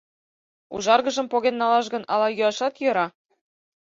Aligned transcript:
Ужаргыжым 0.75 1.27
поген 1.33 1.55
налаш 1.61 1.85
гын, 1.93 2.03
ала 2.13 2.27
йӱашат 2.29 2.73
йӧра? 2.83 3.07